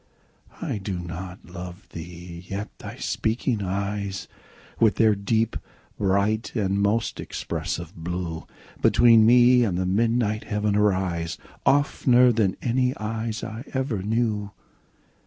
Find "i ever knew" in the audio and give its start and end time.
13.43-14.49